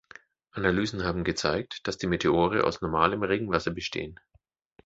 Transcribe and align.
Analysen 0.53 1.03
haben 1.03 1.23
gezeigt, 1.23 1.85
dass 1.87 1.99
die 1.99 2.07
Meteore 2.07 2.63
aus 2.63 2.81
normalem 2.81 3.21
Regenwasser 3.21 3.69
bestehen. 3.69 4.19